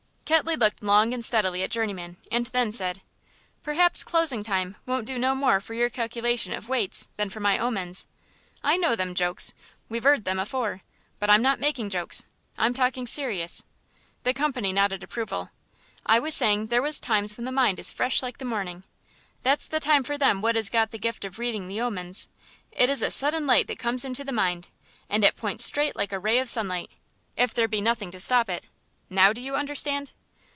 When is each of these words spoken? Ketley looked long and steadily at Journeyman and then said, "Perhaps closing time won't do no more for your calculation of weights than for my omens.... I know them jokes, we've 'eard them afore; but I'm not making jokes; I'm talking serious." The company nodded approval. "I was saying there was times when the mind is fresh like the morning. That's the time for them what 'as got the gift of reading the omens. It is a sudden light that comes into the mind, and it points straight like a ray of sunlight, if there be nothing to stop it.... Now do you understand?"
Ketley 0.25 0.55
looked 0.55 0.81
long 0.81 1.13
and 1.13 1.25
steadily 1.25 1.61
at 1.61 1.71
Journeyman 1.71 2.15
and 2.31 2.45
then 2.45 2.71
said, 2.71 3.01
"Perhaps 3.63 4.01
closing 4.05 4.43
time 4.43 4.77
won't 4.85 5.05
do 5.05 5.17
no 5.19 5.35
more 5.35 5.59
for 5.59 5.73
your 5.73 5.89
calculation 5.89 6.53
of 6.53 6.69
weights 6.69 7.09
than 7.17 7.27
for 7.27 7.41
my 7.41 7.59
omens.... 7.59 8.07
I 8.63 8.77
know 8.77 8.95
them 8.95 9.13
jokes, 9.13 9.53
we've 9.89 10.05
'eard 10.05 10.23
them 10.23 10.39
afore; 10.39 10.83
but 11.19 11.29
I'm 11.29 11.41
not 11.41 11.59
making 11.59 11.89
jokes; 11.89 12.23
I'm 12.57 12.73
talking 12.73 13.05
serious." 13.07 13.63
The 14.23 14.33
company 14.33 14.71
nodded 14.71 15.03
approval. 15.03 15.49
"I 16.05 16.17
was 16.17 16.33
saying 16.33 16.67
there 16.67 16.81
was 16.81 17.01
times 17.01 17.35
when 17.37 17.43
the 17.43 17.51
mind 17.51 17.77
is 17.77 17.91
fresh 17.91 18.23
like 18.23 18.37
the 18.37 18.45
morning. 18.45 18.83
That's 19.43 19.67
the 19.67 19.81
time 19.81 20.05
for 20.05 20.17
them 20.17 20.41
what 20.41 20.55
'as 20.55 20.69
got 20.69 20.91
the 20.91 20.97
gift 20.97 21.25
of 21.25 21.39
reading 21.39 21.67
the 21.67 21.81
omens. 21.81 22.29
It 22.71 22.89
is 22.89 23.01
a 23.01 23.11
sudden 23.11 23.45
light 23.45 23.67
that 23.67 23.79
comes 23.79 24.05
into 24.05 24.23
the 24.23 24.31
mind, 24.31 24.69
and 25.09 25.25
it 25.25 25.35
points 25.35 25.65
straight 25.65 25.97
like 25.97 26.13
a 26.13 26.19
ray 26.19 26.39
of 26.39 26.47
sunlight, 26.47 26.89
if 27.35 27.53
there 27.53 27.67
be 27.67 27.81
nothing 27.81 28.11
to 28.11 28.19
stop 28.21 28.47
it.... 28.49 28.63
Now 29.09 29.33
do 29.33 29.41
you 29.41 29.57
understand?" 29.57 30.13